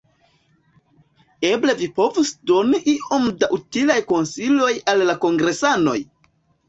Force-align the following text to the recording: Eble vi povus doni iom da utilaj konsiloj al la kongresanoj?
Eble 1.49 1.75
vi 1.81 1.89
povus 1.99 2.31
doni 2.51 2.79
iom 2.95 3.29
da 3.43 3.51
utilaj 3.59 4.01
konsiloj 4.13 4.73
al 4.95 5.05
la 5.11 5.17
kongresanoj? 5.27 5.99